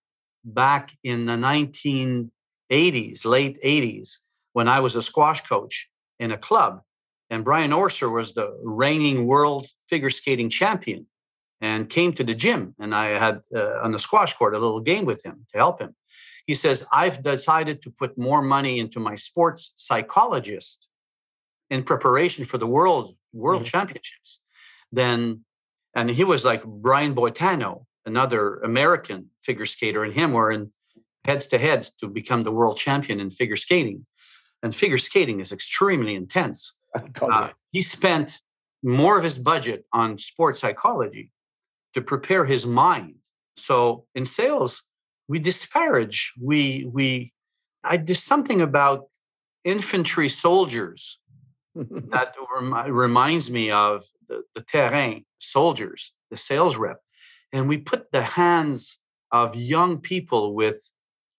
[0.44, 4.18] back in the 1980s, late 80s,
[4.54, 6.82] when I was a squash coach in a club.
[7.30, 11.06] And Brian Orser was the reigning world figure skating champion
[11.62, 12.74] and came to the gym.
[12.80, 15.82] And I had uh, on the squash court a little game with him to help
[15.82, 15.96] him.
[16.48, 20.90] He says, I've decided to put more money into my sports psychologist
[21.70, 23.78] in preparation for the world world mm-hmm.
[23.78, 24.42] championships
[24.92, 25.44] than
[25.94, 30.72] and he was like Brian Boitano, another American figure skater, and him were in
[31.26, 34.06] heads to heads to become the world champion in figure skating
[34.64, 36.78] and figure skating is extremely intense.
[37.22, 38.42] Uh, he spent
[38.84, 41.30] more of his budget on sports psychology
[41.94, 43.16] to prepare his mind.
[43.56, 44.86] So in sales,
[45.28, 47.34] we disparage, we we
[47.84, 49.06] I there's something about
[49.64, 51.20] infantry soldiers
[51.76, 57.02] that rem- reminds me of the, the terrain soldiers, the sales rep.
[57.54, 59.00] And we put the hands
[59.32, 60.92] of young people with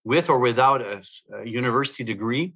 [0.03, 2.53] with or without a, a university degree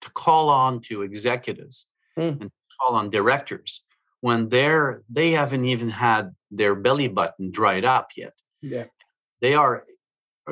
[0.00, 1.88] to call on to executives
[2.18, 2.40] mm.
[2.40, 3.84] and call on directors
[4.20, 8.34] when they're they haven't even had their belly button dried up yet.
[8.62, 8.84] Yeah.
[9.40, 9.84] They are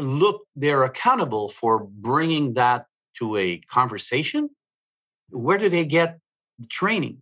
[0.01, 2.87] look they're accountable for bringing that
[3.19, 4.51] to a conversation.
[5.31, 6.19] Where do they get
[6.59, 7.19] the training?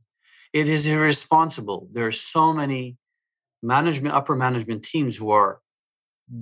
[0.52, 1.88] It is irresponsible.
[1.92, 2.96] There are so many
[3.62, 5.60] management upper management teams who are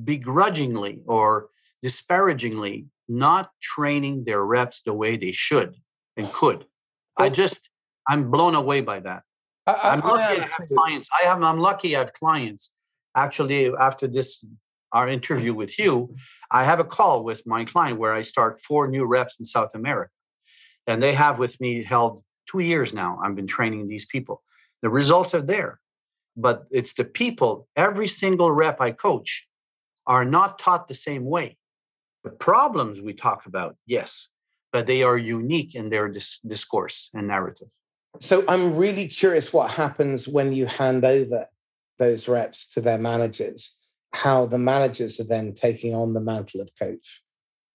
[0.04, 1.48] begrudgingly or
[1.80, 5.76] disparagingly not training their reps the way they should
[6.16, 6.66] and could.
[7.16, 7.70] I just
[8.08, 9.22] I'm blown away by that.
[9.66, 11.08] I, am lucky I, I have clients.
[11.20, 12.70] I have I'm lucky I have clients.
[13.14, 14.44] Actually, after this
[14.92, 16.14] our interview with you,
[16.50, 19.74] I have a call with my client where I start four new reps in South
[19.74, 20.12] America.
[20.86, 23.18] And they have with me held two years now.
[23.22, 24.42] I've been training these people.
[24.82, 25.80] The results are there,
[26.36, 29.46] but it's the people, every single rep I coach
[30.06, 31.56] are not taught the same way.
[32.24, 34.28] The problems we talk about, yes,
[34.72, 37.68] but they are unique in their dis- discourse and narrative.
[38.20, 41.46] So I'm really curious what happens when you hand over
[41.98, 43.76] those reps to their managers,
[44.12, 47.22] how the managers are then taking on the mantle of coach.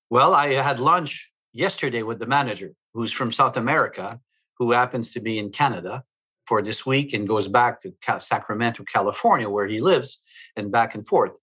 [0.10, 4.20] Well, I had lunch yesterday with the manager who's from South America,
[4.58, 6.04] who happens to be in Canada
[6.46, 10.24] for this week and goes back to Sacramento, California, where he lives,
[10.56, 11.38] and back and forth.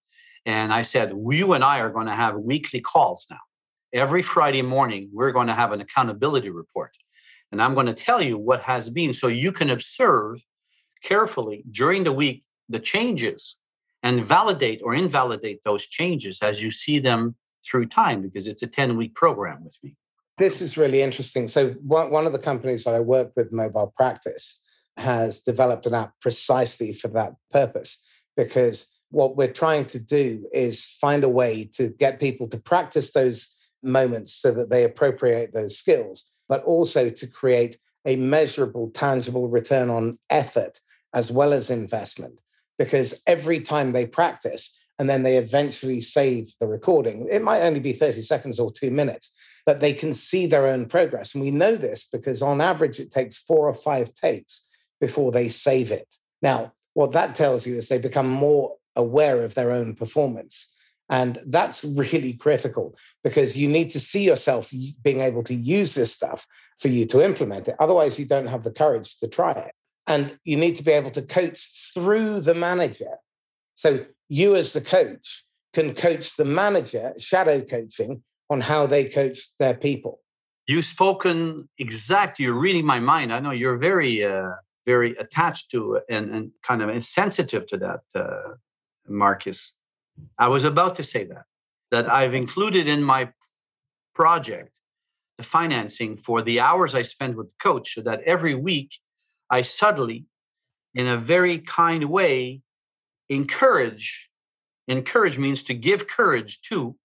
[0.45, 3.39] And I said, You and I are going to have weekly calls now.
[3.93, 6.91] Every Friday morning, we're going to have an accountability report.
[7.51, 10.43] And I'm going to tell you what has been so you can observe
[11.03, 13.57] carefully during the week the changes
[14.05, 18.67] and validate or invalidate those changes as you see them through time because it's a
[18.67, 19.95] 10 week program with me.
[20.37, 21.47] This is really interesting.
[21.47, 24.61] So, one of the companies that I work with, Mobile Practice,
[24.97, 27.97] has developed an app precisely for that purpose
[28.37, 33.11] because what we're trying to do is find a way to get people to practice
[33.11, 39.47] those moments so that they appropriate those skills, but also to create a measurable, tangible
[39.47, 40.79] return on effort
[41.13, 42.39] as well as investment.
[42.77, 47.79] Because every time they practice and then they eventually save the recording, it might only
[47.79, 49.31] be 30 seconds or two minutes,
[49.65, 51.33] but they can see their own progress.
[51.33, 54.65] And we know this because on average, it takes four or five takes
[54.99, 56.15] before they save it.
[56.41, 60.71] Now, what that tells you is they become more aware of their own performance.
[61.09, 64.71] And that's really critical because you need to see yourself
[65.03, 66.47] being able to use this stuff
[66.79, 67.75] for you to implement it.
[67.79, 69.74] Otherwise, you don't have the courage to try it.
[70.07, 73.15] And you need to be able to coach through the manager.
[73.73, 79.55] So you, as the coach, can coach the manager, shadow coaching on how they coach
[79.57, 80.19] their people.
[80.67, 83.33] You've spoken exactly, you're reading my mind.
[83.33, 84.53] I know you're very, uh,
[84.85, 88.53] very attached to and, and kind of sensitive to that, uh,
[89.07, 89.79] Marcus.
[90.37, 91.43] I was about to say that,
[91.91, 93.31] that I've included in my
[94.13, 94.71] project
[95.37, 98.91] the financing for the hours I spend with coach so that every week
[99.49, 100.25] I subtly,
[100.93, 102.61] in a very kind way,
[103.29, 104.29] encourage.
[104.87, 106.95] Encourage means to give courage to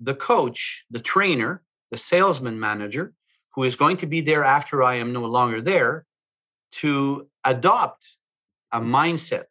[0.00, 3.12] the coach, the trainer, the salesman manager,
[3.54, 6.04] who is going to be there after I am no longer there,
[6.72, 8.08] to adopt
[8.72, 9.44] a mindset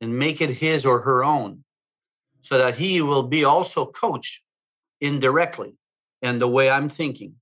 [0.00, 1.64] and make it his or her own
[2.40, 4.42] so that he will be also coached
[5.00, 5.76] indirectly
[6.22, 7.34] and the way I'm thinking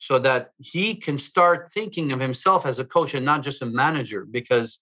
[0.00, 3.66] so that he can start thinking of himself as a coach and not just a
[3.66, 4.80] manager because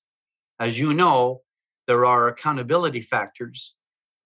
[0.60, 1.42] as you know
[1.88, 3.74] there are accountability factors.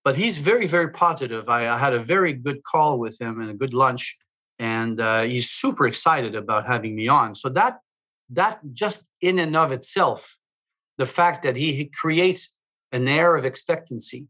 [0.05, 1.49] But he's very very positive.
[1.49, 4.19] I, I had a very good call with him and a good lunch
[4.59, 7.35] and uh, he's super excited about having me on.
[7.35, 7.79] So that
[8.31, 10.39] that just in and of itself
[10.99, 12.57] the fact that he, he creates
[12.93, 14.27] an air of expectancy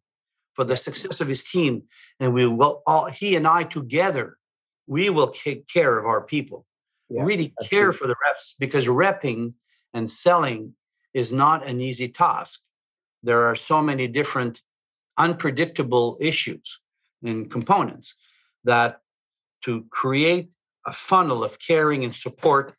[0.55, 1.83] for the success of his team
[2.21, 4.37] and we will all he and i together
[4.93, 6.67] we will take care of our people.
[7.09, 9.55] Yeah, really care for the reps because repping
[9.95, 10.75] and selling
[11.15, 12.61] is not an easy task.
[13.23, 14.63] There are so many different
[15.19, 16.81] unpredictable issues
[17.23, 18.17] and components
[18.65, 19.01] that
[19.65, 20.49] to create
[20.87, 22.75] a funnel of caring and support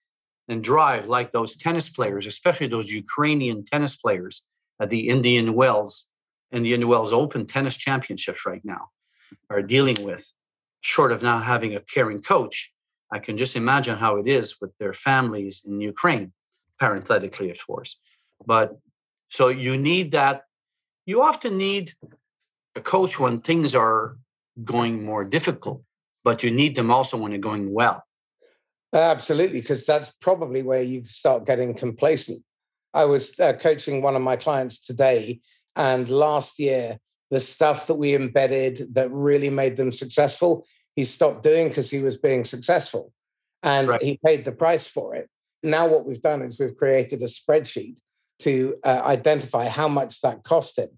[0.50, 4.44] and drive like those tennis players especially those ukrainian tennis players
[4.82, 6.10] at the indian wells
[6.54, 8.90] Indian Wells Open tennis championships right now
[9.50, 10.32] are dealing with,
[10.84, 12.72] short of not having a caring coach.
[13.12, 16.34] I can just imagine how it is with their families in Ukraine,
[16.80, 17.98] parenthetically, of course.
[18.46, 18.78] But
[19.30, 20.44] so you need that.
[21.06, 21.94] You often need
[22.76, 24.18] a coach when things are
[24.64, 25.82] going more difficult,
[26.24, 28.04] but you need them also when they're going well.
[28.94, 32.44] Absolutely, because that's probably where you start getting complacent.
[32.94, 35.40] I was uh, coaching one of my clients today,
[35.76, 37.00] and last year,
[37.32, 40.66] the stuff that we embedded that really made them successful,
[40.96, 43.12] he stopped doing because he was being successful
[43.64, 44.02] and right.
[44.02, 45.30] he paid the price for it.
[45.64, 48.00] Now, what we've done is we've created a spreadsheet
[48.40, 50.90] to uh, identify how much that cost him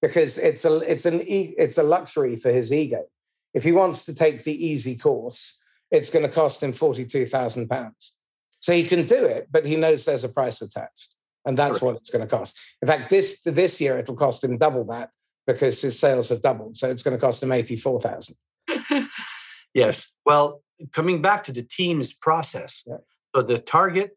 [0.00, 3.04] because it's a it's an it's a luxury for his ego.
[3.52, 5.58] If he wants to take the easy course,
[5.90, 8.12] it's going to cost him forty two thousand pounds.
[8.60, 11.14] So he can do it, but he knows there's a price attached,
[11.44, 12.58] and that's what it's going to cost.
[12.80, 15.10] In fact, this this year it'll cost him double that
[15.46, 16.76] because his sales have doubled.
[16.76, 18.36] So it's going to cost him eighty four thousand.
[19.74, 20.16] yes.
[20.24, 22.82] Well, coming back to the team's process.
[22.86, 22.96] Yeah.
[23.34, 24.16] So the target,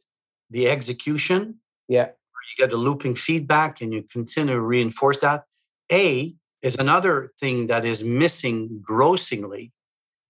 [0.49, 1.55] the execution.
[1.88, 2.09] Yeah.
[2.57, 5.43] You get a looping feedback and you continue to reinforce that.
[5.91, 9.71] A is another thing that is missing grossingly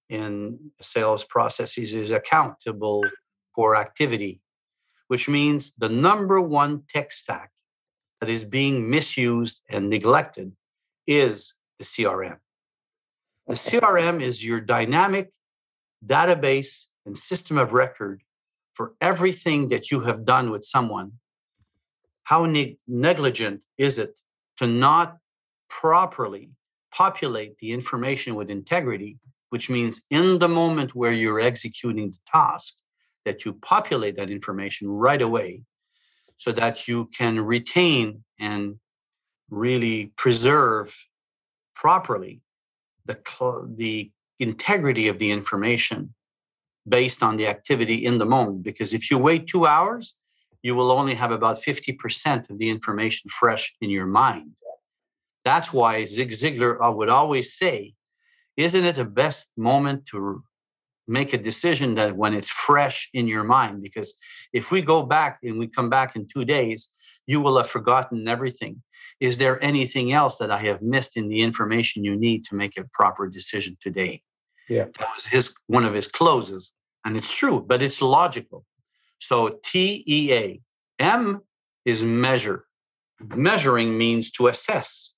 [0.10, 3.04] in sales processes is accountable
[3.54, 4.40] for activity,
[5.08, 7.52] which means the number one tech stack
[8.22, 10.52] that is being misused and neglected
[11.08, 12.38] is the CRM.
[13.48, 15.32] The CRM is your dynamic
[16.06, 18.22] database and system of record
[18.74, 21.14] for everything that you have done with someone,
[22.24, 24.12] how ne- negligent is it
[24.58, 25.18] to not
[25.70, 26.52] properly
[26.92, 29.18] populate the information with integrity,
[29.50, 32.76] which means in the moment where you're executing the task,
[33.26, 35.62] that you populate that information right away
[36.38, 38.76] so that you can retain and
[39.50, 40.96] really preserve
[41.76, 42.42] properly
[43.06, 43.18] the,
[43.76, 46.14] the integrity of the information
[46.88, 48.64] based on the activity in the moment.
[48.64, 50.18] Because if you wait two hours,
[50.64, 54.52] you will only have about 50% of the information fresh in your mind.
[55.46, 57.94] That's why Zig Ziglar uh, would always say,
[58.58, 60.44] Isn't it the best moment to
[61.08, 63.82] make a decision that when it's fresh in your mind?
[63.82, 64.14] Because
[64.52, 66.90] if we go back and we come back in two days,
[67.28, 68.82] you will have forgotten everything.
[69.20, 72.78] Is there anything else that I have missed in the information you need to make
[72.78, 74.22] a proper decision today?
[74.70, 74.86] Yeah.
[75.00, 76.72] That was his one of his closes.
[77.06, 78.66] And it's true, but it's logical.
[79.20, 80.62] So T E A.
[81.00, 81.42] M
[81.86, 82.66] is measure.
[83.36, 85.16] Measuring means to assess,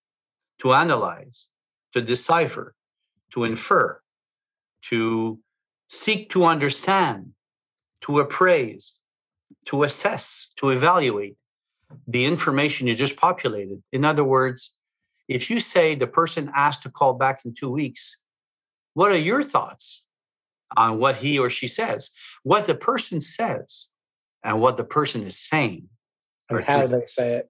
[0.59, 1.49] to analyze,
[1.93, 2.75] to decipher,
[3.31, 3.99] to infer,
[4.83, 5.39] to
[5.89, 7.31] seek to understand,
[8.01, 8.99] to appraise,
[9.65, 11.35] to assess, to evaluate
[12.07, 13.81] the information you just populated.
[13.91, 14.75] In other words,
[15.27, 18.23] if you say the person asked to call back in two weeks,
[18.93, 20.05] what are your thoughts
[20.75, 22.11] on what he or she says?
[22.43, 23.89] What the person says
[24.43, 25.89] and what the person is saying.
[26.49, 27.49] And how they say it.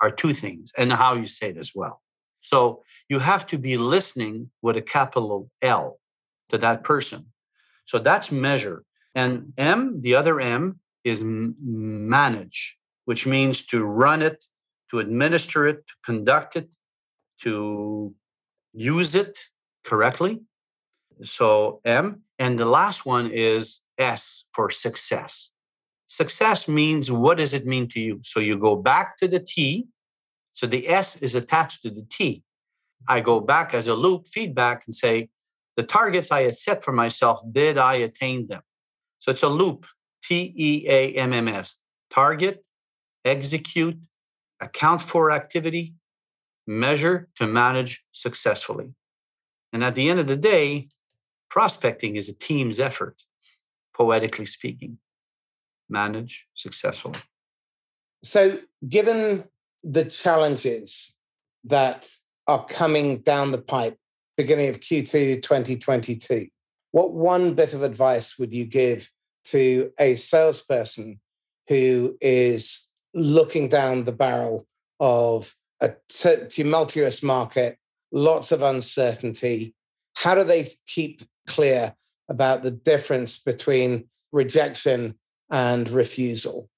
[0.00, 2.00] Are two things, and how you say it as well.
[2.40, 5.98] So you have to be listening with a capital L
[6.50, 7.26] to that person.
[7.84, 8.84] So that's measure.
[9.16, 12.77] And M, the other M, is manage,
[13.08, 14.44] which means to run it,
[14.90, 16.68] to administer it, to conduct it,
[17.40, 18.14] to
[18.74, 19.38] use it
[19.82, 20.40] correctly.
[21.22, 22.20] So M.
[22.38, 25.52] And the last one is S for success.
[26.06, 28.20] Success means what does it mean to you?
[28.24, 29.86] So you go back to the T.
[30.52, 32.42] So the S is attached to the T.
[33.08, 35.30] I go back as a loop feedback and say,
[35.78, 38.60] the targets I had set for myself, did I attain them?
[39.18, 39.86] So it's a loop,
[40.22, 41.78] T E A M M S.
[42.10, 42.64] Target,
[43.24, 43.98] execute,
[44.60, 45.94] account for activity,
[46.66, 48.94] measure to manage successfully.
[49.72, 50.88] And at the end of the day,
[51.50, 53.22] Prospecting is a team's effort,
[53.96, 54.98] poetically speaking.
[55.88, 57.18] Manage successfully.
[58.22, 59.44] So, given
[59.82, 61.16] the challenges
[61.64, 62.10] that
[62.46, 63.96] are coming down the pipe
[64.36, 66.48] beginning of Q2 2022,
[66.90, 69.10] what one bit of advice would you give
[69.46, 71.20] to a salesperson
[71.68, 72.87] who is
[73.18, 74.66] looking down the barrel
[75.00, 77.78] of a tumultuous market,
[78.12, 79.74] lots of uncertainty?
[80.14, 81.94] How do they keep clear
[82.28, 85.14] about the difference between rejection
[85.50, 86.68] and refusal?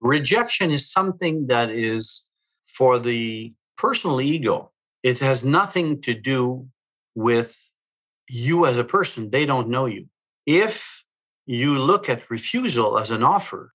[0.00, 2.26] Rejection is something that is
[2.66, 4.70] for the personal ego.
[5.02, 6.68] It has nothing to do
[7.14, 7.70] with
[8.28, 9.30] you as a person.
[9.30, 10.06] They don't know you.
[10.46, 11.04] If
[11.46, 13.72] you look at refusal as an offer,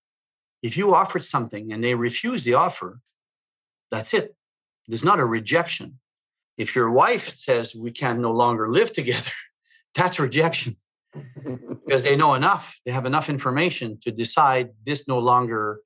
[0.63, 2.99] if you offered something and they refuse the offer,
[3.91, 4.35] that's it.
[4.87, 5.99] There's not a rejection.
[6.57, 9.31] If your wife says we can no longer live together,
[9.95, 10.77] that's rejection
[11.85, 15.81] because they know enough they have enough information to decide this no longer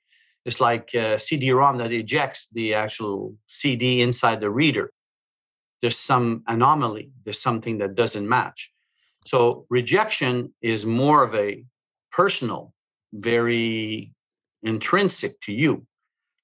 [0.46, 4.88] It's like uh, a CD-ROM that ejects the actual CD inside the reader.
[5.82, 7.12] There's some anomaly.
[7.24, 8.72] There's something that doesn't match.
[9.26, 11.66] So rejection is more of a
[12.12, 12.72] personal,
[13.12, 14.14] very
[14.64, 15.86] intrinsic to you.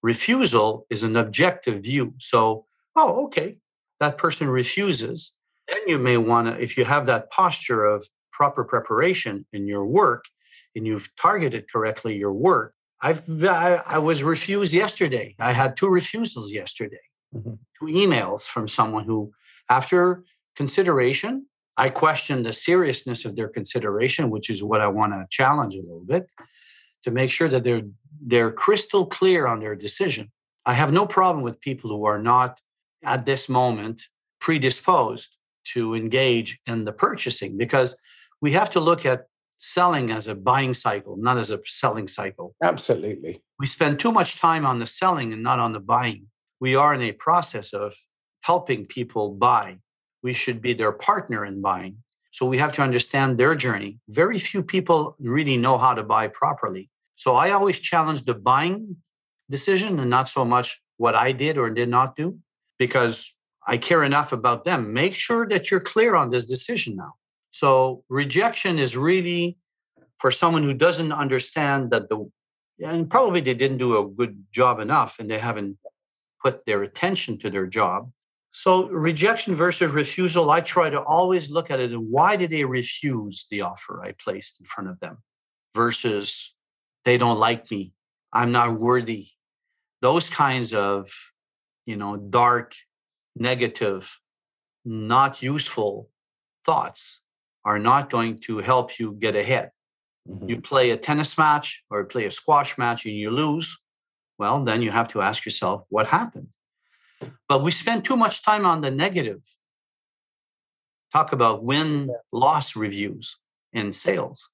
[0.01, 2.13] Refusal is an objective view.
[2.17, 3.57] So, oh, okay,
[3.99, 5.33] that person refuses.
[5.69, 9.85] Then you may want to, if you have that posture of proper preparation in your
[9.85, 10.25] work
[10.75, 15.35] and you've targeted correctly your work, I've I, I was refused yesterday.
[15.39, 17.01] I had two refusals yesterday,
[17.35, 17.53] mm-hmm.
[17.79, 19.31] two emails from someone who,
[19.69, 20.23] after
[20.55, 21.45] consideration,
[21.75, 25.81] I questioned the seriousness of their consideration, which is what I want to challenge a
[25.81, 26.29] little bit,
[27.03, 27.83] to make sure that they're
[28.25, 30.31] they're crystal clear on their decision.
[30.65, 32.61] I have no problem with people who are not
[33.03, 34.03] at this moment
[34.39, 35.37] predisposed
[35.73, 37.97] to engage in the purchasing because
[38.41, 39.27] we have to look at
[39.57, 42.55] selling as a buying cycle, not as a selling cycle.
[42.61, 43.41] Absolutely.
[43.59, 46.27] We spend too much time on the selling and not on the buying.
[46.59, 47.93] We are in a process of
[48.41, 49.77] helping people buy.
[50.21, 51.97] We should be their partner in buying.
[52.31, 53.99] So we have to understand their journey.
[54.09, 56.89] Very few people really know how to buy properly.
[57.15, 58.97] So I always challenge the buying
[59.49, 62.39] decision and not so much what I did or did not do
[62.79, 63.35] because
[63.65, 64.93] I care enough about them.
[64.93, 67.13] Make sure that you're clear on this decision now.
[67.51, 69.57] So rejection is really
[70.17, 72.29] for someone who doesn't understand that the
[72.83, 75.77] and probably they didn't do a good job enough and they haven't
[76.43, 78.11] put their attention to their job.
[78.51, 82.65] So rejection versus refusal, I try to always look at it and why did they
[82.65, 85.17] refuse the offer I placed in front of them
[85.75, 86.52] versus
[87.05, 87.93] they don't like me,
[88.31, 89.27] I'm not worthy.
[90.01, 91.09] Those kinds of,
[91.85, 92.75] you know, dark,
[93.35, 94.19] negative,
[94.85, 96.09] not useful
[96.65, 97.21] thoughts
[97.65, 99.71] are not going to help you get ahead.
[100.29, 100.49] Mm-hmm.
[100.49, 103.77] You play a tennis match or play a squash match and you lose,
[104.37, 106.47] well, then you have to ask yourself what happened.
[107.47, 109.41] But we spend too much time on the negative.
[111.11, 113.37] Talk about win loss reviews
[113.71, 114.49] in sales.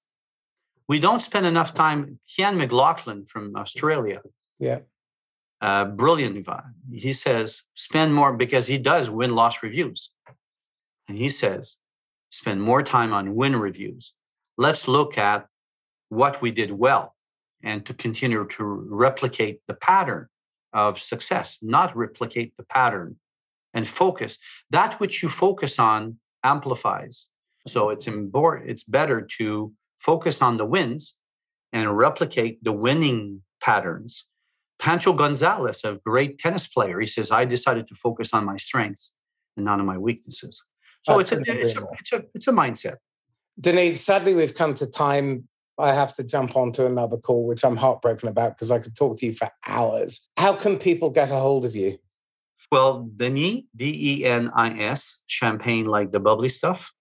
[0.90, 2.20] We don't spend enough time.
[2.28, 4.22] Kian McLaughlin from Australia.
[4.58, 4.80] Yeah.
[5.62, 6.48] Uh, brilliant.
[6.92, 10.12] He says, spend more because he does win loss reviews.
[11.08, 11.78] And he says,
[12.32, 14.14] spend more time on win reviews.
[14.58, 15.46] Let's look at
[16.10, 17.16] what we did well
[17.62, 20.28] and to continue to replicate the pattern
[20.74, 23.18] of success, not replicate the pattern
[23.76, 24.40] and focus.
[24.72, 27.28] That which you focus on amplifies.
[27.68, 31.18] So it's important, it's better to focus on the wins
[31.72, 34.28] and replicate the winning patterns.
[34.80, 39.14] Pancho Gonzalez, a great tennis player, he says, I decided to focus on my strengths
[39.58, 40.64] and not on my weaknesses.
[41.04, 42.97] So it's a, it's a, it's a it's a mindset.
[43.60, 45.47] Denis, sadly, we've come to time.
[45.78, 49.18] I have to jump onto another call, which I'm heartbroken about because I could talk
[49.20, 50.22] to you for hours.
[50.38, 51.97] How can people get a hold of you?
[52.72, 56.93] Well, Denis, D E N I S, champagne like the bubbly stuff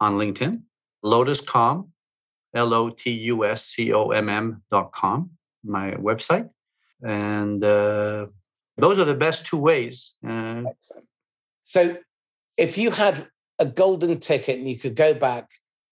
[0.00, 0.62] on LinkedIn,
[1.02, 1.88] Lotus Comm,
[2.54, 5.30] L O T U S C O M M dot com,
[5.64, 6.48] my website.
[7.02, 8.26] And uh,
[8.76, 10.14] those are the best two ways.
[10.26, 10.62] Uh,
[11.62, 11.96] so
[12.56, 13.28] if you had
[13.58, 15.50] a golden ticket and you could go back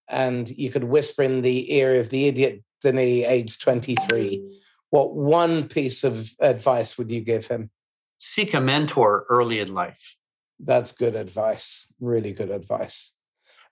[0.08, 5.66] and you could whisper in the ear of the idiot Denis, age 23, what one
[5.68, 7.70] piece of advice would you give him?
[8.18, 10.16] Seek a mentor early in life.
[10.60, 11.86] That's good advice.
[12.00, 13.12] Really good advice.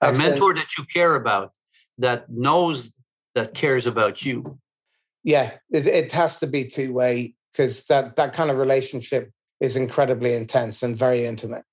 [0.01, 0.31] A Excellent.
[0.31, 1.53] mentor that you care about,
[1.97, 2.93] that knows
[3.35, 4.59] that cares about you.
[5.23, 9.77] Yeah, it, it has to be two way because that, that kind of relationship is
[9.77, 11.63] incredibly intense and very intimate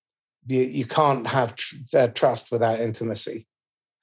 [0.47, 3.47] you, you can't have tr- uh, trust without intimacy.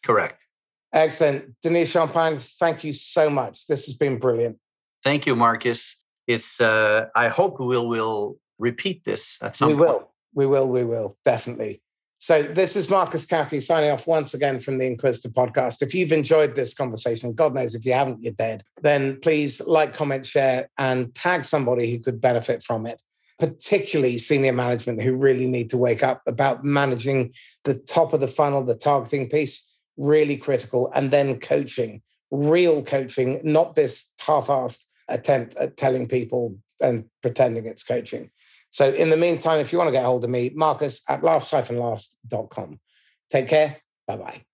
[0.03, 0.45] Correct.
[0.93, 1.59] Excellent.
[1.61, 3.68] Denis Champagne, thank you so much.
[3.68, 4.57] This has been brilliant.
[5.03, 6.03] Thank you, Marcus.
[6.28, 9.89] It's uh, I hope we will will repeat this at some we point.
[9.89, 10.11] will.
[10.34, 11.82] We will, we will, definitely.
[12.28, 15.82] So this is Marcus Cauchi signing off once again from the Inquisitor podcast.
[15.82, 19.93] If you've enjoyed this conversation, God knows if you haven't, you're dead, then please like,
[19.93, 23.01] comment, share, and tag somebody who could benefit from it
[23.39, 27.32] particularly senior management who really need to wake up about managing
[27.63, 29.65] the top of the funnel, the targeting piece,
[29.95, 30.91] really critical.
[30.93, 37.67] And then coaching, real coaching, not this half assed attempt at telling people and pretending
[37.67, 38.32] it's coaching.
[38.78, 42.80] So, in the meantime, if you want to get hold of me, Marcus at laugh-last.com.
[43.32, 43.78] Take care.
[44.05, 44.47] Bye bye.